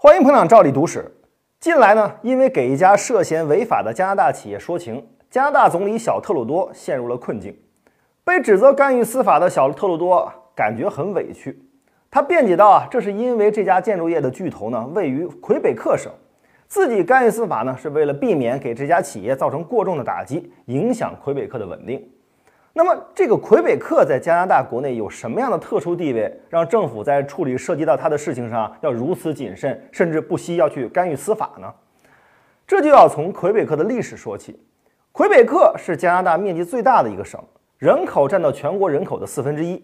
[0.00, 1.12] 欢迎捧场，照例读史。
[1.58, 7.52] 近来呢，因为给一家涉嫌违法的加拿大企业说情，加拿大总理小特鲁多陷入了困境。
[8.22, 11.60] 被指责干预司法的小特鲁多感觉很委屈，
[12.12, 16.12] 他辩解道啊，这是因为这家建筑业的巨头呢位于魁北克省，
[16.68, 22.08] 自己干预司法呢是为了避免给这家企业造成过重的打击，影响魁北克的稳定。
[22.72, 31.72] 那么，这个魁北克在加拿大国内有什么样的特殊地位，让政府在处理涉及到他的事情上要如此谨慎，甚至不惜要去干预司法呢？
[32.66, 34.60] 这就要从魁北克的历史说起。
[35.10, 37.42] 魁北克是加拿大面积最大的一个省，
[37.78, 39.82] 人口占到全国人口的四分之一。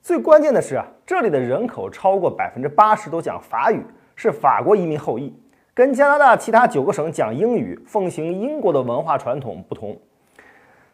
[0.00, 3.82] 最关键的是啊，这里的人口超过百分之八十都讲法语，
[4.14, 5.34] 是法国移民后裔，
[5.74, 9.98] 跟加拿大其他九个省讲英语、奉行英国的文化传统不同。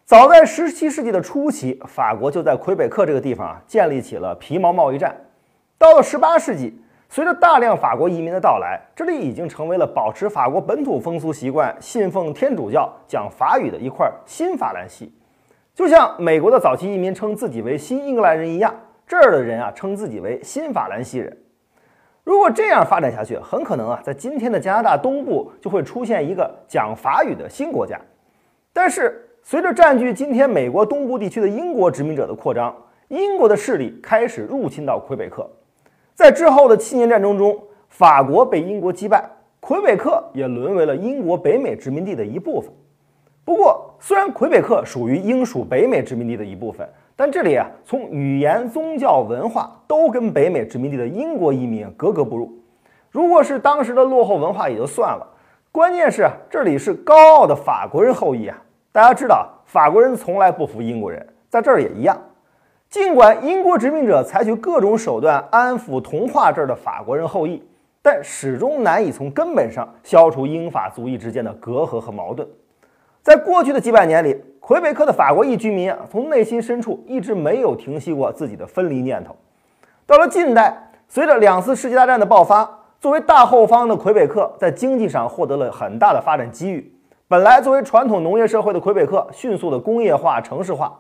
[0.05, 5.17] 早在十七世纪的初期，法国就在魁北克这个地方啊建立起了皮毛贸易站。
[5.79, 15.11] 到了十八世纪，随着大量法国移民的到来，这里已经成为了保持法国本土风俗习惯、信奉天主教、讲法语的一块新法兰西。
[15.75, 18.75] 就像美国的早期移民称自己为新英格兰人一样，
[19.07, 21.35] 这儿的人啊称自己为新法兰西人。
[22.25, 27.99] 如果这样发展下去，很可能啊在今天的加拿大东部就会出现一个讲法语的新国家。
[28.71, 32.75] 但是，随着占据今天美国东部地区的英国殖民者的扩张，
[33.09, 35.47] 英国的势力开始入侵到魁北克。
[36.15, 37.55] 在之后的七年战争中，
[37.91, 39.23] 法国被英国击败，
[39.61, 42.73] 魁北克也沦为了英国北美殖民地的一部分。
[43.45, 52.51] 不过，虽然魁北克属于英属北美殖民地的一部分，但这里啊，从语言、宗教、文化都跟北美殖民地的英国移民格格不入。
[53.11, 55.27] 如果是当时的落后文化也就算了，
[55.71, 58.59] 关键是这里是高傲的法国人后裔啊。
[58.95, 62.17] 大家知道，法国人从来不服英国人，在这儿也一样。
[62.89, 67.61] 尽管英国殖民者采取各种手段安抚、同化这儿的法国人后裔，
[68.01, 72.49] 但始终难以从根本上消除英法族裔之间的隔阂和矛盾。
[73.21, 79.35] 在过去的几百年里，魁北克的法国裔居民啊，从内心深处一直没有停息过自己的分离念头。
[80.07, 86.94] 到了近代，随着两次世界大战的爆发，作为大后方的魁北克在经济上获得了很大的发展机遇。
[87.27, 90.95] 本来作为传统农业社会的魁北克，迅速的工业化、城市化。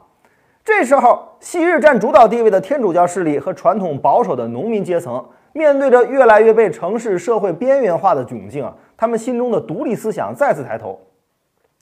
[0.64, 10.98] 这时候，昔日占主导地位的天主教势力和传统保守的农民阶层，面对着越来越被城市社会边缘化的窘境啊，他们心中的独立思想再次抬头。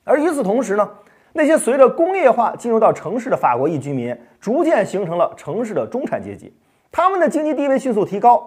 [0.03, 0.91] 而与此同时呢，
[1.33, 6.53] 那些随着工业化进入到城市的法国裔居民，逐渐形成了城市的中产阶级，
[6.91, 8.45] 他们的经济地位迅速提高。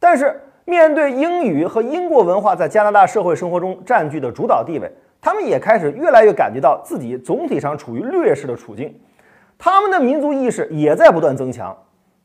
[0.00, 8.94] 但是，面对英语和英国文化在加拿大社会生活中占据的主导地位，他们也开始越来越感觉到自己总体上处于劣势的处境，
[9.58, 11.76] 他们的民族意识也在不断增强。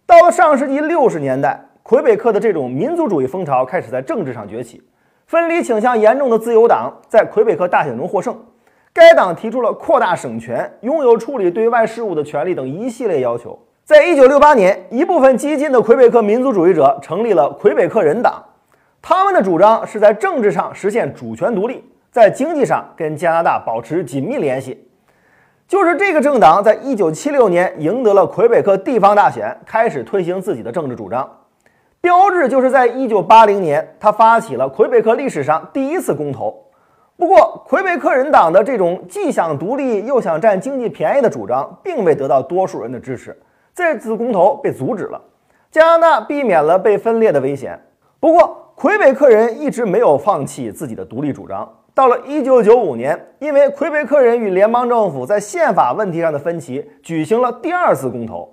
[0.05, 4.83] 到了上世纪六十年代，魁北克的这种民族主义风潮开始在政治上崛起。
[5.25, 8.37] 分离倾向严重的自由党在魁北克大选中获胜，
[8.91, 13.57] 该党提出了扩大省权、拥有处理对外事务的权利等一系列要求。
[13.85, 18.43] 在一九六八年，一部分激进的魁北克民族主义者成立了魁北克人党，
[19.01, 21.81] 他们的主张是在政治上实现主权独立。
[22.11, 24.85] 在经济上跟加拿大保持紧密联系，
[25.65, 31.37] 就是这个政党在一九七六年赢得了魁北克地方大选，开始推行自己的政治主张。
[32.01, 36.65] 标志就是在一九八零年，他发起了魁北克历史上第一次公投。
[37.15, 43.39] 不过，魁北克人党的这种既想独立又想占经济便宜的主张，并未得到多数人的支持。
[43.73, 45.21] 这次公投被阻止了，
[45.69, 47.79] 加拿大避免了被分裂的危险。
[48.19, 51.71] 不过，魁北克人一直没有放弃自己的独立主张。
[51.93, 58.51] 到了一九九五年，因为魁北克人与联邦政府在宪法问题上的分歧，举行了第二次公投。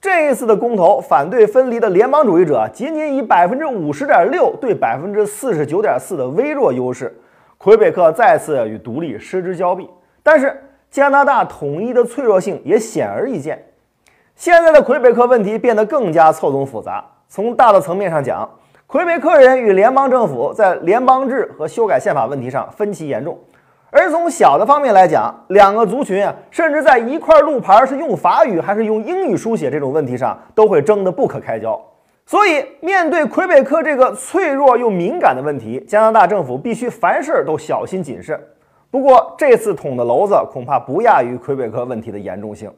[0.00, 7.12] 这一次的公投，反对分离的联邦主义者仅仅以百分之五十点六对百分之四十九点四的微弱优势，
[7.58, 9.90] 魁北克再次与独立失之交臂。
[10.22, 10.56] 但是，
[10.88, 13.60] 加拿大统一的脆弱性也显而易见。
[14.36, 17.04] 现在的魁北克问题变得更加错综复杂。
[17.26, 18.48] 从大的层面上讲，
[18.86, 23.36] 魁北克人与联邦政府在联邦制和修改宪法问题上分歧严重，
[23.90, 31.80] 而从小的方面来讲，两个族群啊，甚至在一块路牌是用法语还是用英语书写这种问题上，都会争得不可开交。
[32.26, 38.38] 所以，面对魁北克这个脆弱又敏感的问题，加拿大政府必须凡事都小心谨慎。
[38.90, 42.70] 不过，这次捅的娄子恐怕不亚于魁北克问题的严重性。